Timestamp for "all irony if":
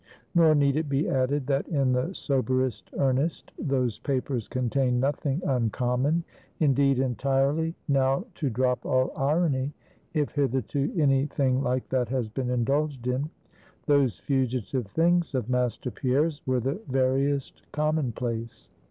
8.83-10.29